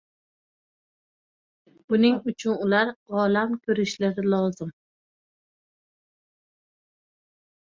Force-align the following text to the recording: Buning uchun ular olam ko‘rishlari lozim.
Buning 1.93 2.15
uchun 2.31 2.57
ular 2.67 2.91
olam 3.25 3.53
ko‘rishlari 3.67 4.25
lozim. 4.35 4.73